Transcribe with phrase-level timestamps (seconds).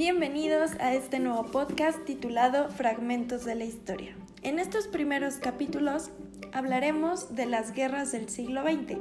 [0.00, 4.16] Bienvenidos a este nuevo podcast titulado Fragmentos de la Historia.
[4.40, 6.08] En estos primeros capítulos
[6.54, 8.96] hablaremos de las guerras del siglo XX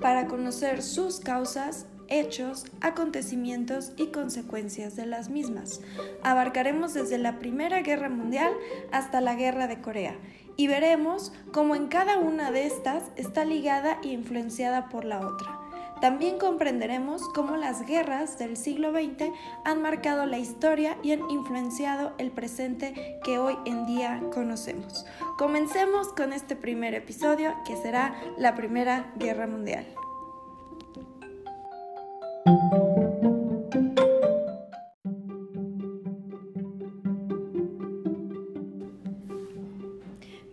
[0.00, 5.80] para conocer sus causas, hechos, acontecimientos y consecuencias de las mismas.
[6.22, 8.52] Abarcaremos desde la Primera Guerra Mundial
[8.92, 10.16] hasta la Guerra de Corea
[10.56, 15.63] y veremos cómo en cada una de estas está ligada e influenciada por la otra.
[16.04, 19.32] También comprenderemos cómo las guerras del siglo XX
[19.64, 25.06] han marcado la historia y han influenciado el presente que hoy en día conocemos.
[25.38, 29.86] Comencemos con este primer episodio que será la Primera Guerra Mundial.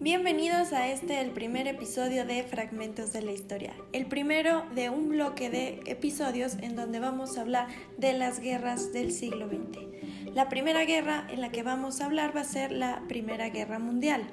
[0.01, 5.09] Bienvenidos a este, el primer episodio de Fragmentos de la Historia, el primero de un
[5.09, 7.67] bloque de episodios en donde vamos a hablar
[7.99, 10.34] de las guerras del siglo XX.
[10.34, 13.77] La primera guerra en la que vamos a hablar va a ser la Primera Guerra
[13.77, 14.23] Mundial.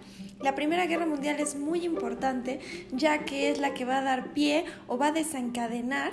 [0.41, 4.33] La Primera Guerra Mundial es muy importante ya que es la que va a dar
[4.33, 6.12] pie o va a desencadenar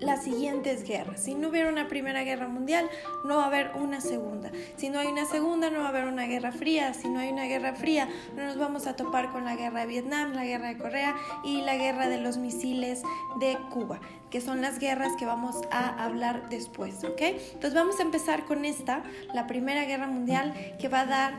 [0.00, 1.22] las siguientes guerras.
[1.22, 2.88] Si no hubiera una primera guerra mundial,
[3.24, 4.50] no va a haber una segunda.
[4.76, 6.94] Si no hay una segunda, no va a haber una guerra fría.
[6.94, 9.86] Si no hay una guerra fría, no nos vamos a topar con la guerra de
[9.86, 13.02] Vietnam, la guerra de Corea y la guerra de los misiles
[13.40, 17.20] de Cuba, que son las guerras que vamos a hablar después, ¿ok?
[17.20, 21.34] Entonces vamos a empezar con esta, la primera guerra mundial, que va a dar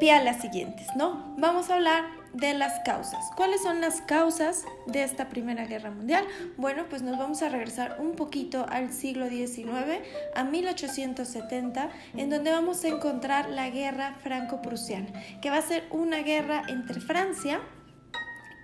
[0.00, 1.34] pie a las siguientes, ¿no?
[1.38, 3.30] Vamos a hablar de las causas.
[3.36, 6.24] ¿Cuáles son las causas de esta Primera Guerra Mundial?
[6.56, 10.00] Bueno, pues nos vamos a regresar un poquito al siglo XIX,
[10.34, 15.08] a 1870, en donde vamos a encontrar la Guerra Franco-Prusiana,
[15.40, 17.60] que va a ser una guerra entre Francia,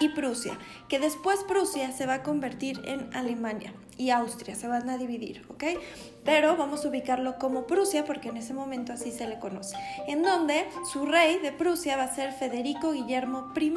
[0.00, 4.88] y Prusia, que después Prusia se va a convertir en Alemania y Austria, se van
[4.90, 5.64] a dividir, ¿ok?
[6.24, 9.76] Pero vamos a ubicarlo como Prusia porque en ese momento así se le conoce,
[10.08, 13.72] en donde su rey de Prusia va a ser Federico Guillermo I.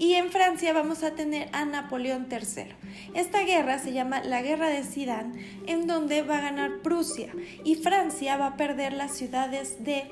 [0.00, 2.68] Y en Francia vamos a tener a Napoleón III.
[3.14, 5.34] Esta guerra se llama la Guerra de Sidán,
[5.66, 7.32] en donde va a ganar Prusia
[7.64, 10.08] y Francia va a perder las ciudades de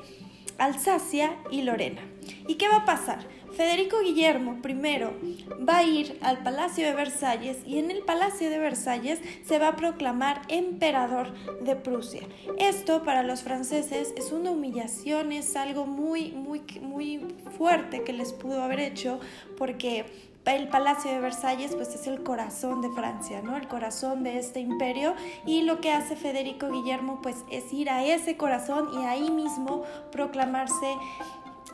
[0.59, 2.01] Alsacia y Lorena.
[2.49, 3.29] ¿Y qué va a pasar?
[3.57, 8.59] Federico Guillermo I va a ir al Palacio de Versalles y en el Palacio de
[8.59, 12.23] Versalles se va a proclamar emperador de Prusia.
[12.59, 18.35] Esto para los franceses es una humillación, es algo muy, muy, muy fuerte que les
[18.35, 19.21] pudo haber hecho
[19.57, 20.05] porque
[20.45, 23.57] el Palacio de Versalles pues es el corazón de Francia, ¿no?
[23.57, 25.15] El corazón de este imperio
[25.47, 29.83] y lo que hace Federico Guillermo pues es ir a ese corazón y ahí mismo
[30.13, 30.95] proclamarse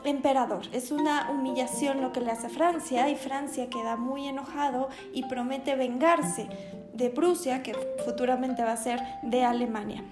[0.05, 0.61] emperador.
[0.71, 5.23] Es una humillación lo que le hace a Francia y Francia queda muy enojado y
[5.25, 6.47] promete vengarse
[6.93, 7.73] de Prusia, que
[8.05, 10.03] futuramente va a ser de Alemania.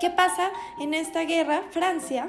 [0.00, 1.62] ¿Qué pasa en esta guerra?
[1.70, 2.28] Francia,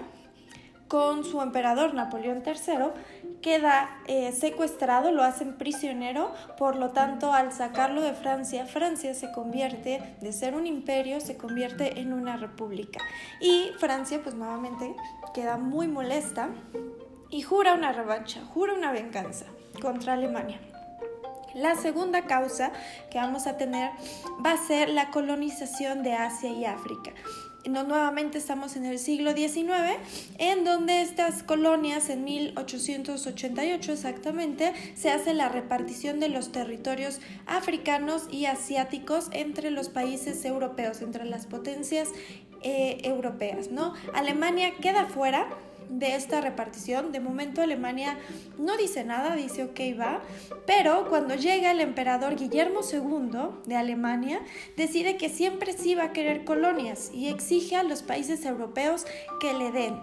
[0.88, 7.52] con su emperador Napoleón III, queda eh, secuestrado, lo hacen prisionero, por lo tanto al
[7.52, 13.00] sacarlo de Francia, Francia se convierte de ser un imperio, se convierte en una república.
[13.40, 14.96] Y Francia pues nuevamente
[15.34, 16.50] queda muy molesta
[17.30, 19.46] y jura una revancha, jura una venganza
[19.82, 20.60] contra Alemania.
[21.56, 22.72] La segunda causa
[23.10, 23.92] que vamos a tener
[24.46, 27.12] va a ser la colonización de Asia y África
[27.68, 29.98] no, nuevamente estamos en el siglo XIX,
[30.38, 38.28] en donde estas colonias, en 1888 exactamente, se hace la repartición de los territorios africanos
[38.32, 42.10] y asiáticos entre los países europeos, entre las potencias
[42.62, 43.94] eh, europeas, ¿no?
[44.14, 45.48] Alemania queda fuera
[45.90, 47.12] de esta repartición.
[47.12, 48.18] De momento Alemania
[48.58, 50.22] no dice nada, dice ok va,
[50.66, 54.42] pero cuando llega el emperador Guillermo II de Alemania,
[54.78, 59.06] decide que siempre sí va a querer colonias y exige a los países europeos
[59.42, 60.00] que le den.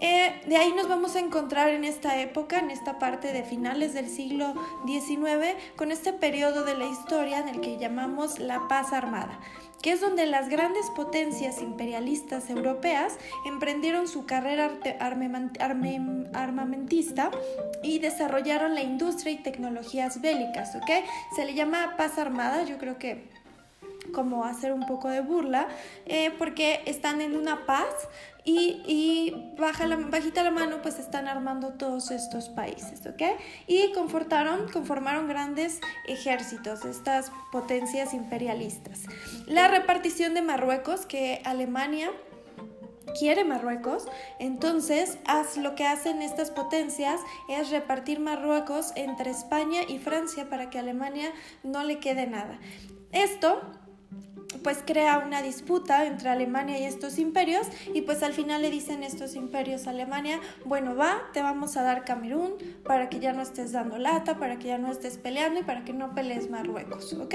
[0.00, 3.94] Eh, de ahí nos vamos a encontrar en esta época, en esta parte de finales
[3.94, 4.54] del siglo
[4.86, 9.40] XIX, con este periodo de la historia en el que llamamos la paz armada
[9.82, 14.72] que es donde las grandes potencias imperialistas europeas emprendieron su carrera
[16.32, 17.30] armamentista
[17.82, 20.90] y desarrollaron la industria y tecnologías bélicas, ¿ok?
[21.36, 23.28] Se le llama paz armada, yo creo que
[24.12, 25.68] como hacer un poco de burla,
[26.06, 27.86] eh, porque están en una paz
[28.50, 33.22] y, baja la, bajita la mano pues están armando todos estos países, ¿ok?
[33.66, 39.02] Y confortaron, conformaron grandes ejércitos, estas potencias imperialistas.
[39.46, 42.10] La repartición de Marruecos, que Alemania
[43.18, 44.06] quiere Marruecos,
[44.38, 50.70] entonces haz, lo que hacen estas potencias es repartir Marruecos entre España y Francia para
[50.70, 51.32] que a Alemania
[51.62, 52.58] no le quede nada.
[53.12, 53.60] Esto
[54.62, 59.02] pues crea una disputa entre Alemania y estos imperios y pues al final le dicen
[59.02, 63.42] estos imperios a Alemania, bueno va, te vamos a dar Camerún para que ya no
[63.42, 67.12] estés dando lata, para que ya no estés peleando y para que no pelees Marruecos,
[67.14, 67.34] ¿ok?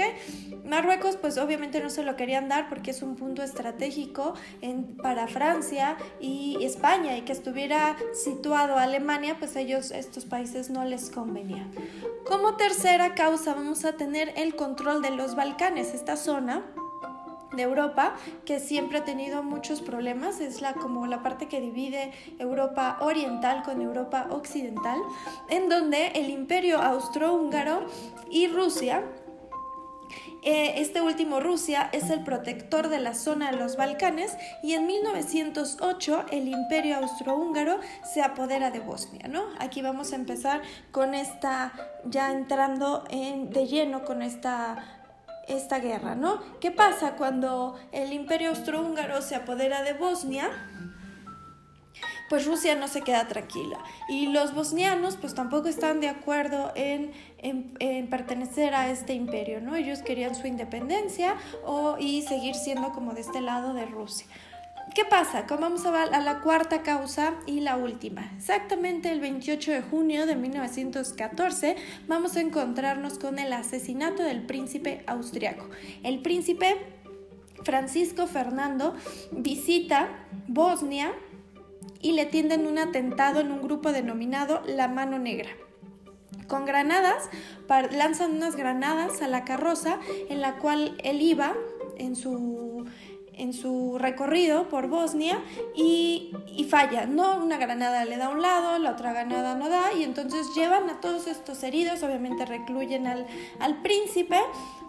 [0.64, 5.28] Marruecos pues obviamente no se lo querían dar porque es un punto estratégico en, para
[5.28, 11.66] Francia y España y que estuviera situado Alemania pues ellos, estos países no les convenía.
[12.26, 16.62] Como tercera causa vamos a tener el control de los Balcanes, esta zona
[17.52, 18.14] de Europa
[18.44, 23.62] que siempre ha tenido muchos problemas, es la como la parte que divide Europa oriental
[23.62, 24.98] con Europa occidental,
[25.48, 27.86] en donde el imperio austrohúngaro
[28.30, 29.04] y Rusia
[30.42, 34.86] eh, este último Rusia es el protector de la zona de los Balcanes y en
[34.86, 37.80] 1908 el imperio austrohúngaro
[38.12, 39.42] se apodera de Bosnia, ¿no?
[39.58, 41.72] Aquí vamos a empezar con esta,
[42.04, 45.03] ya entrando en, de lleno con esta
[45.48, 46.40] esta guerra, ¿no?
[46.60, 50.50] ¿Qué pasa cuando el imperio austrohúngaro se apodera de Bosnia?
[52.28, 53.78] Pues Rusia no se queda tranquila.
[54.08, 57.12] Y los bosnianos pues tampoco están de acuerdo en,
[58.08, 59.76] pertenecer a este imperio, ¿no?
[59.76, 64.26] Ellos querían su independencia o, y seguir siendo como de este lado de Rusia.
[64.92, 65.44] ¿Qué pasa?
[65.48, 68.30] Vamos a, a la cuarta causa y la última.
[68.36, 71.76] Exactamente el 28 de junio de 1914
[72.06, 75.68] vamos a encontrarnos con el asesinato del príncipe austriaco.
[76.02, 76.76] El príncipe
[77.64, 78.94] Francisco Fernando
[79.32, 80.08] visita
[80.48, 81.12] Bosnia
[82.00, 85.50] y le tienden un atentado en un grupo denominado La Mano Negra.
[86.46, 87.30] Con granadas,
[87.92, 89.98] lanzan unas granadas a la carroza
[90.28, 91.54] en la cual él iba
[91.96, 92.63] en su
[93.38, 95.42] en su recorrido por Bosnia
[95.74, 96.32] y,
[96.68, 97.36] falla, ¿no?
[97.36, 100.88] Una granada le da a un lado, la otra granada no da y entonces llevan
[100.90, 103.26] a todos estos heridos, obviamente recluyen al,
[103.60, 104.40] al príncipe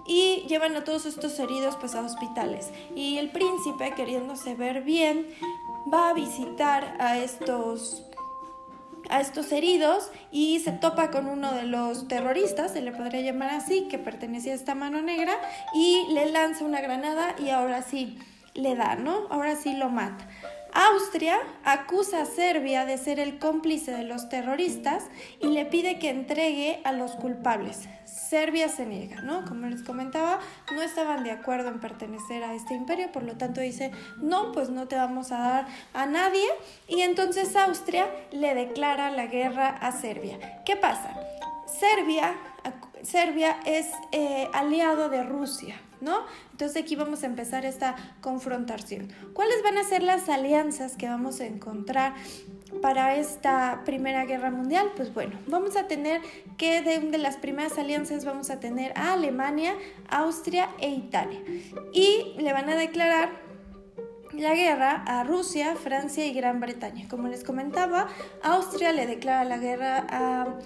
[0.07, 2.71] y llevan a todos estos heridos pues a hospitales.
[2.95, 5.27] Y el príncipe, queriéndose ver bien,
[5.91, 8.05] va a visitar a estos
[9.09, 13.49] a estos heridos y se topa con uno de los terroristas, se le podría llamar
[13.49, 15.35] así, que pertenecía a esta mano negra,
[15.73, 18.17] y le lanza una granada y ahora sí
[18.55, 19.27] le da, ¿no?
[19.29, 20.27] Ahora sí lo mata.
[20.75, 25.05] Austria acusa a Serbia de ser el cómplice de los terroristas
[25.39, 27.87] y le pide que entregue a los culpables.
[28.03, 29.45] Serbia se niega, ¿no?
[29.45, 30.39] Como les comentaba,
[30.73, 34.69] no estaban de acuerdo en pertenecer a este imperio, por lo tanto dice, no, pues
[34.69, 36.45] no te vamos a dar a nadie.
[36.89, 40.61] Y entonces Austria le declara la guerra a Serbia.
[40.65, 41.15] ¿Qué pasa?
[41.67, 42.35] Serbia,
[43.01, 46.19] Serbia es eh, aliado de Rusia, ¿no?
[46.51, 49.11] Entonces aquí vamos a empezar esta confrontación.
[49.33, 52.13] ¿Cuáles van a ser las alianzas que vamos a encontrar
[52.81, 54.91] para esta Primera Guerra Mundial?
[54.95, 56.21] Pues bueno, vamos a tener
[56.57, 59.73] que de, de las primeras alianzas vamos a tener a Alemania,
[60.09, 61.41] Austria e Italia.
[61.91, 63.43] Y le van a declarar
[64.31, 67.07] la guerra a Rusia, Francia y Gran Bretaña.
[67.09, 68.07] Como les comentaba,
[68.43, 70.59] Austria le declara la guerra a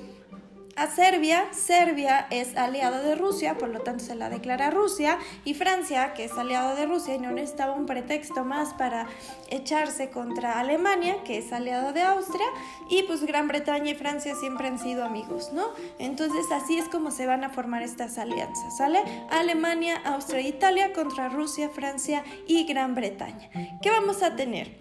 [0.88, 1.46] Serbia.
[1.52, 5.18] Serbia es aliado de Rusia, por lo tanto se la declara Rusia.
[5.46, 9.08] Y Francia, que es aliado de Rusia y no necesitaba un pretexto más para
[9.50, 12.46] echarse contra Alemania, que es aliado de Austria.
[12.90, 15.68] Y pues Gran Bretaña y Francia siempre han sido amigos, ¿no?
[16.00, 19.00] Entonces así es como se van a formar estas alianzas, ¿sale?
[19.30, 23.50] Alemania, Austria e Italia contra Rusia, Francia y Gran Bretaña.
[23.81, 24.78] ¿Qué vamos a tener?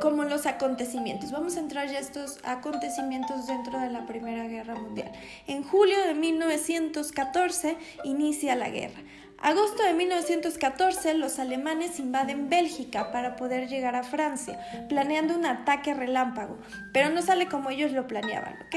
[0.00, 1.32] Como los acontecimientos.
[1.32, 5.12] Vamos a entrar ya a estos acontecimientos dentro de la Primera Guerra Mundial.
[5.46, 9.00] En julio de 1914 inicia la guerra.
[9.38, 15.92] Agosto de 1914 los alemanes invaden Bélgica para poder llegar a Francia, planeando un ataque
[15.92, 16.56] relámpago,
[16.92, 18.76] pero no sale como ellos lo planeaban, ¿ok?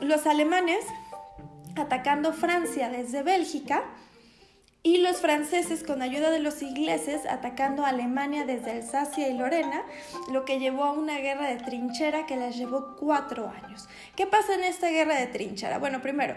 [0.00, 0.84] Los alemanes
[1.76, 3.84] atacando Francia desde Bélgica,
[4.82, 9.82] y los franceses con ayuda de los ingleses atacando a Alemania desde Alsacia y Lorena,
[10.32, 13.88] lo que llevó a una guerra de trinchera que les llevó cuatro años.
[14.16, 15.78] ¿Qué pasa en esta guerra de trinchera?
[15.78, 16.34] Bueno, primero,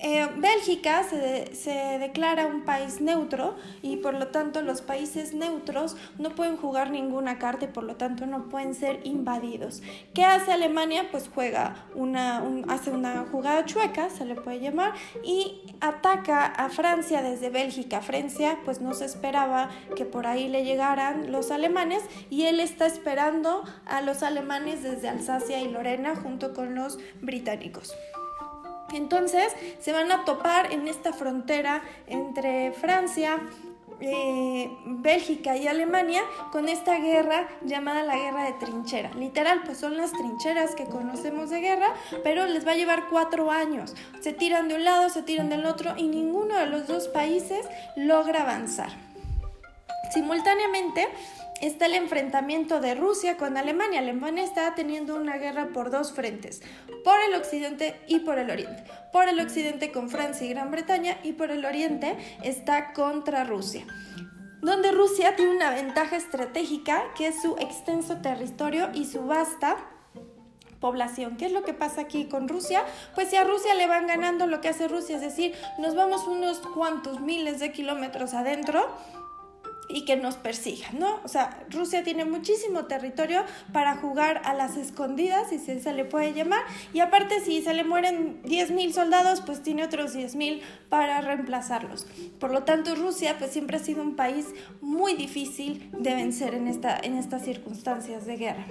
[0.00, 6.30] eh, Bélgica se, declara un país neutro y por lo tanto los países neutros no
[6.36, 9.82] pueden jugar ninguna carta y por lo tanto no pueden ser invadidos.
[10.14, 11.08] ¿Qué hace Alemania?
[11.10, 14.92] Pues juega una, hace una jugada chueca, se le puede llamar,
[15.24, 18.00] y ataca a Francia desde Bélgica.
[18.00, 22.86] Francia pues no se esperaba que por ahí le llegaran los alemanes y él está
[22.86, 27.94] esperando a los alemanes desde Alsacia y Lorena junto con los británicos.
[28.92, 33.40] Entonces se van a topar en esta frontera entre Francia,
[34.00, 39.10] eh, Bélgica y Alemania con esta guerra llamada la guerra de trinchera.
[39.14, 43.50] Literal, pues son las trincheras que conocemos de guerra, pero les va a llevar cuatro
[43.50, 43.94] años.
[44.20, 47.66] Se tiran de un lado, se tiran del otro y ninguno de los dos países
[47.96, 48.90] logra avanzar.
[50.12, 51.08] Simultáneamente
[51.60, 54.00] está el enfrentamiento de Rusia con Alemania.
[54.00, 56.62] Alemania está teniendo una guerra por dos frentes,
[57.04, 58.84] por el occidente y por el oriente.
[59.12, 63.86] Por el occidente con Francia y Gran Bretaña y por el oriente está contra Rusia
[64.60, 69.76] donde Rusia tiene una ventaja estratégica que es su extenso territorio y su vasta
[70.80, 71.36] población.
[71.36, 72.84] ¿Qué es lo que pasa aquí con Rusia?
[73.14, 76.26] Pues si a Rusia le van ganando lo que hace Rusia, es decir, nos vamos
[76.26, 78.88] unos cuantos miles de kilómetros adentro
[79.88, 81.20] y que nos persigan, ¿no?
[81.24, 86.34] O sea, Rusia tiene muchísimo territorio para jugar a las escondidas, si se le puede
[86.34, 92.06] llamar, y aparte si se le mueren 10.000 soldados, pues tiene otros 10.000 para reemplazarlos.
[92.38, 94.46] Por lo tanto, Rusia pues siempre ha sido un país
[94.80, 98.66] muy difícil de vencer en, esta, en estas circunstancias de guerra.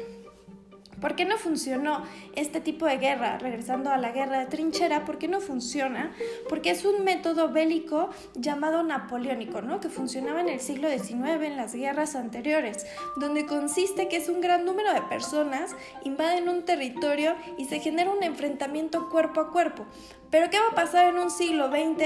[1.00, 2.04] ¿Por qué no funcionó
[2.36, 3.38] este tipo de guerra?
[3.38, 6.12] Regresando a la guerra de trinchera, ¿por qué no funciona?
[6.50, 9.80] Porque es un método bélico llamado napoleónico, ¿no?
[9.80, 12.86] Que funcionaba en el siglo XIX, en las guerras anteriores,
[13.18, 18.10] donde consiste que es un gran número de personas invaden un territorio y se genera
[18.10, 19.86] un enfrentamiento cuerpo a cuerpo.
[20.32, 22.06] Pero ¿qué va a pasar en un siglo XX?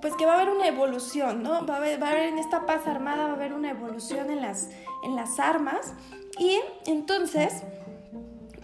[0.00, 1.64] Pues que va a haber una evolución, ¿no?
[1.64, 4.30] Va a haber, va a haber en esta paz armada, va a haber una evolución
[4.30, 4.68] en las,
[5.04, 5.94] en las armas
[6.38, 7.62] y entonces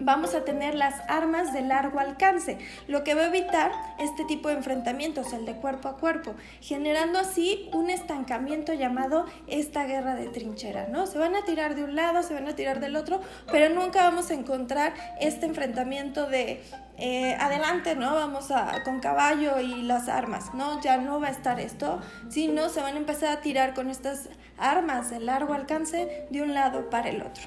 [0.00, 4.48] vamos a tener las armas de largo alcance, lo que va a evitar este tipo
[4.48, 10.28] de enfrentamientos, el de cuerpo a cuerpo, generando así un estancamiento llamado esta guerra de
[10.28, 11.06] trinchera, ¿no?
[11.06, 14.02] Se van a tirar de un lado, se van a tirar del otro, pero nunca
[14.02, 16.62] vamos a encontrar este enfrentamiento de
[17.00, 18.12] eh, adelante, ¿no?
[18.14, 20.80] Vamos a, con caballo y las armas, ¿no?
[20.82, 24.28] Ya no va a estar esto, sino se van a empezar a tirar con estas
[24.58, 27.44] armas de largo alcance de un lado para el otro.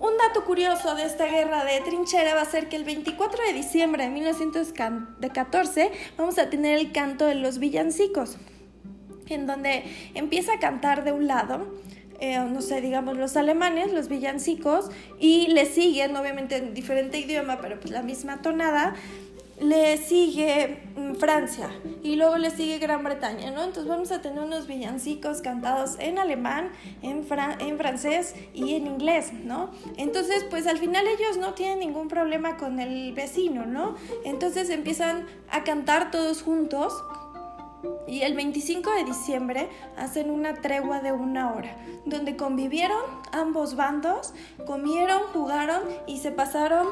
[0.00, 3.52] Un dato curioso de esta guerra de trinchera va a ser que el 24 de
[3.52, 8.38] diciembre de 1914 vamos a tener el canto de los villancicos,
[9.26, 9.84] en donde
[10.14, 11.66] empieza a cantar de un lado
[12.20, 17.58] eh, no sé, digamos los alemanes, los villancicos, y le siguen, obviamente en diferente idioma,
[17.60, 18.94] pero pues la misma tonada,
[19.60, 21.70] le sigue mm, Francia
[22.02, 23.62] y luego le sigue Gran Bretaña, ¿no?
[23.62, 26.70] Entonces vamos a tener unos villancicos cantados en alemán,
[27.02, 27.26] en,
[27.58, 29.70] en francés y en inglés, ¿no?
[29.98, 33.96] Entonces, pues al final ellos no tienen ningún problema con el vecino, ¿no?
[34.24, 36.94] Entonces empiezan a cantar todos juntos
[38.06, 43.00] y el 25 de diciembre hacen una tregua de una hora, donde convivieron
[43.32, 44.34] ambos bandos,
[44.66, 46.88] comieron, jugaron y se pasaron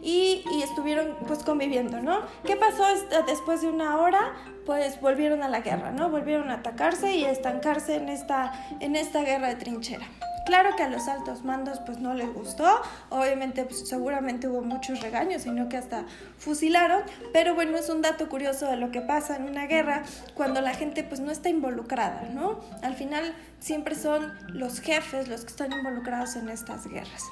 [0.00, 2.20] y, estuvieron pues conviviendo, ¿no?
[2.44, 2.84] ¿Qué pasó
[3.26, 4.32] después de una hora?
[4.66, 6.08] Pues volvieron a la guerra, ¿no?
[6.10, 10.06] Volvieron a atacarse y a estancarse en esta, en esta guerra de trinchera.
[10.44, 12.66] Claro que a los altos mandos pues no les gustó,
[13.10, 16.04] obviamente pues, seguramente hubo muchos regaños, sino que hasta
[16.38, 20.02] fusilaron, pero bueno, es un dato curioso de lo que pasa en una guerra
[20.34, 22.60] cuando la gente pues no está involucrada, ¿no?
[22.82, 27.24] Al final siempre son los jefes los que están involucrados en estas guerras.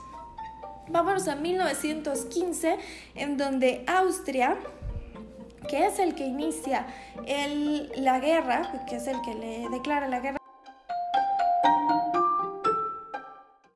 [0.89, 2.77] Vámonos a 1915,
[3.15, 4.57] en donde Austria
[5.69, 6.87] que es el que inicia
[7.97, 10.40] la guerra, que es el que le declara la guerra